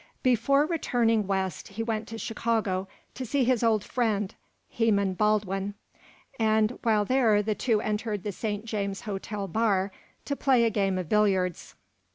[0.23, 4.33] Before returning west he went to Chicago to see his old friend,
[4.67, 5.75] Heman Baldwin,
[6.39, 8.65] and while there the two entered the St.
[8.65, 9.91] James Hotel bar
[10.25, 11.75] to play a game of billiards.